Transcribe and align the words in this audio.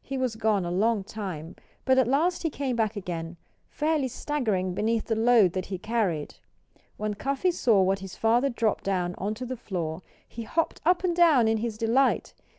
He 0.00 0.16
was 0.16 0.36
gone 0.36 0.64
a 0.64 0.70
long 0.70 1.04
time. 1.04 1.56
But 1.84 1.98
at 1.98 2.08
last 2.08 2.42
he 2.42 2.48
came 2.48 2.74
back 2.74 2.96
again, 2.96 3.36
fairly 3.68 4.08
staggering 4.08 4.72
beneath 4.72 5.04
the 5.08 5.14
load 5.14 5.52
that 5.52 5.66
he 5.66 5.76
carried. 5.76 6.36
When 6.96 7.12
Cuffy 7.12 7.50
saw 7.50 7.82
what 7.82 7.98
his 7.98 8.16
father 8.16 8.48
dropped 8.48 8.84
down 8.84 9.14
onto 9.18 9.44
the 9.44 9.58
floor 9.58 10.00
he 10.26 10.44
hopped 10.44 10.80
up 10.86 11.04
and 11.04 11.14
down 11.14 11.48
in 11.48 11.58
his 11.58 11.76
delight. 11.76 12.32